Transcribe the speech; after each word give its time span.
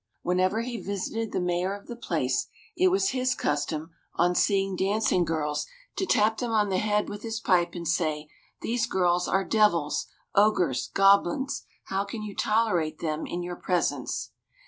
Whenever 0.23 0.61
he 0.61 0.81
visited 0.81 1.31
the 1.31 1.39
Mayor 1.39 1.75
of 1.75 1.85
the 1.85 1.95
place, 1.95 2.47
it 2.75 2.87
was 2.87 3.09
his 3.09 3.35
custom, 3.35 3.91
on 4.15 4.33
seeing 4.33 4.75
dancing 4.75 5.23
girls, 5.23 5.67
to 5.95 6.07
tap 6.07 6.39
them 6.39 6.49
on 6.49 6.69
the 6.69 6.79
head 6.79 7.07
with 7.07 7.21
his 7.21 7.39
pipe, 7.39 7.75
and 7.75 7.87
say, 7.87 8.27
"These 8.61 8.87
girls 8.87 9.27
are 9.27 9.43
devils, 9.45 10.07
ogres, 10.33 10.87
goblins. 10.91 11.65
How 11.83 12.03
can 12.03 12.23
you 12.23 12.35
tolerate 12.35 12.97
them 12.97 13.27
in 13.27 13.43
your 13.43 13.55
presence?" 13.57 14.31